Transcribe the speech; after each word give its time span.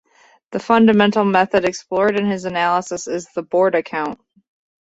The 0.49 0.57
fundamental 0.59 1.23
method 1.23 1.63
explored 1.63 2.17
in 2.17 2.25
his 2.25 2.45
analysis 2.45 3.05
is 3.05 3.27
the 3.35 3.43
Borda 3.43 3.85
count. 3.85 4.19